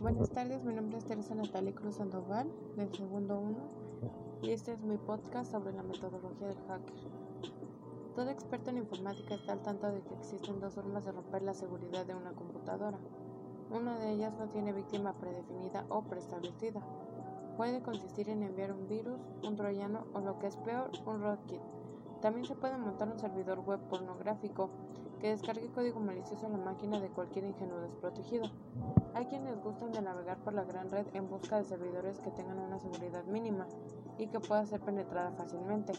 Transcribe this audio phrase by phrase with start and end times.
[0.00, 3.56] Buenas tardes, mi nombre es Teresa Natalia Cruz Sandoval, del segundo 1,
[4.42, 6.94] y este es mi podcast sobre la metodología del hacker.
[8.14, 11.54] Todo experto en informática está al tanto de que existen dos formas de romper la
[11.54, 12.98] seguridad de una computadora.
[13.70, 16.82] Una de ellas no tiene víctima predefinida o preestablecida.
[17.56, 19.18] Puede consistir en enviar un virus,
[19.48, 21.62] un troyano o lo que es peor, un rootkit.
[22.20, 24.68] También se puede montar un servidor web pornográfico
[25.20, 28.44] que descargue código malicioso en la máquina de cualquier ingenuo desprotegido.
[29.14, 32.58] Hay quienes gustan de navegar por la gran red en busca de servidores que tengan
[32.58, 33.66] una seguridad mínima
[34.18, 35.92] y que pueda ser penetrada fácilmente.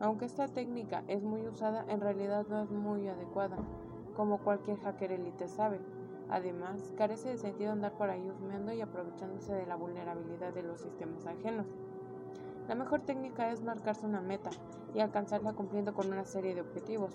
[0.00, 3.56] Aunque esta técnica es muy usada, en realidad no es muy adecuada,
[4.16, 5.80] como cualquier hacker elite sabe.
[6.28, 10.80] Además, carece de sentido andar por ahí husmeando y aprovechándose de la vulnerabilidad de los
[10.80, 11.66] sistemas ajenos.
[12.68, 14.50] La mejor técnica es marcarse una meta
[14.94, 17.12] y alcanzarla cumpliendo con una serie de objetivos,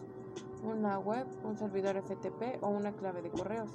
[0.63, 3.72] una web, un servidor FTP o una clave de correos.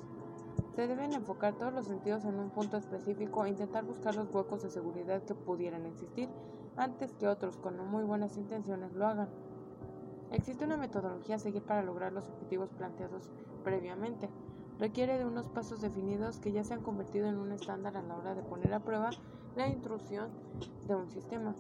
[0.77, 4.63] Se deben enfocar todos los sentidos en un punto específico e intentar buscar los huecos
[4.63, 6.29] de seguridad que pudieran existir
[6.77, 9.29] antes que otros con muy buenas intenciones lo hagan.
[10.31, 13.31] Existe una metodología a seguir para lograr los objetivos planteados
[13.63, 14.29] previamente.
[14.79, 18.17] Requiere de unos pasos definidos que ya se han convertido en un estándar a la
[18.17, 19.11] hora de poner a prueba
[19.55, 20.31] la intrusión
[20.89, 21.55] de un sistema.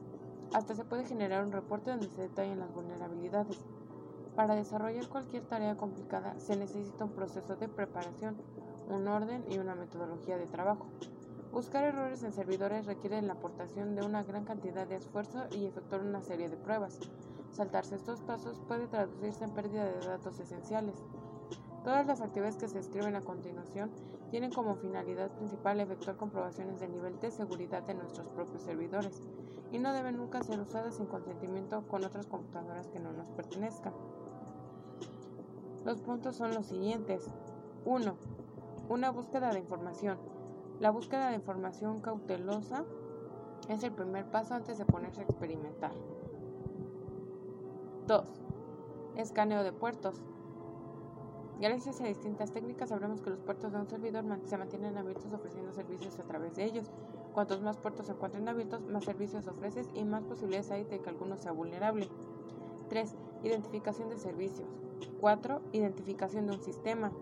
[0.52, 3.58] Hasta se puede generar un reporte donde se detallen las vulnerabilidades.
[4.34, 8.36] Para desarrollar cualquier tarea complicada se necesita un proceso de preparación,
[8.88, 10.86] un orden y una metodología de trabajo.
[11.52, 16.02] Buscar errores en servidores requiere la aportación de una gran cantidad de esfuerzo y efectuar
[16.02, 16.98] una serie de pruebas.
[17.52, 20.96] Saltarse estos pasos puede traducirse en pérdida de datos esenciales.
[21.84, 23.90] Todas las actividades que se escriben a continuación
[24.30, 29.20] tienen como finalidad principal efectuar comprobaciones de nivel de seguridad de nuestros propios servidores
[29.70, 33.92] y no deben nunca ser usadas sin consentimiento con otras computadoras que no nos pertenezcan.
[35.84, 37.30] Los puntos son los siguientes.
[37.84, 38.16] 1.
[38.88, 40.18] Una búsqueda de información.
[40.80, 42.86] La búsqueda de información cautelosa
[43.68, 45.92] es el primer paso antes de ponerse a experimentar.
[48.06, 48.26] 2.
[49.16, 50.22] Escaneo de puertos.
[51.60, 55.72] Gracias a distintas técnicas sabremos que los puertos de un servidor se mantienen abiertos ofreciendo
[55.72, 56.90] servicios a través de ellos.
[57.32, 61.08] Cuantos más puertos se encuentren abiertos, más servicios ofreces y más posibilidades hay de que
[61.08, 62.08] alguno sea vulnerable.
[62.88, 63.14] 3.
[63.44, 64.68] Identificación de servicios.
[65.20, 65.60] 4.
[65.72, 67.12] Identificación de un sistema.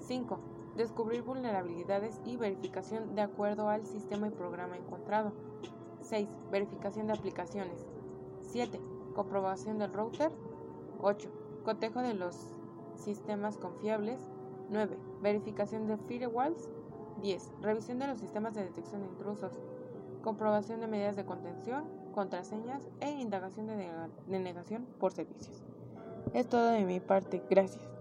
[0.00, 0.38] 5.
[0.76, 5.32] Descubrir vulnerabilidades y verificación de acuerdo al sistema y programa encontrado.
[6.02, 6.28] 6.
[6.52, 7.86] Verificación de aplicaciones.
[8.42, 8.78] 7.
[9.14, 10.30] Comprobación del router.
[11.00, 11.30] 8.
[11.64, 12.55] Cotejo de los
[12.96, 14.20] sistemas confiables.
[14.70, 14.96] 9.
[15.22, 16.68] Verificación de firewalls.
[17.22, 17.52] 10.
[17.62, 19.52] Revisión de los sistemas de detección de intrusos.
[20.22, 25.62] Comprobación de medidas de contención, contraseñas e indagación de, negación por servicios.
[26.34, 27.42] Es todo de mi parte.
[27.48, 27.95] Gracias.